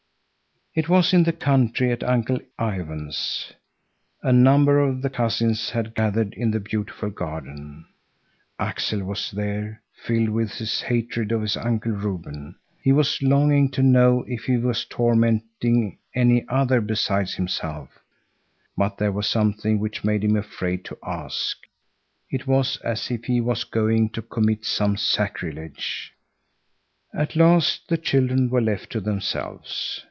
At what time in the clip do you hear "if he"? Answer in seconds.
14.29-14.55, 23.11-23.41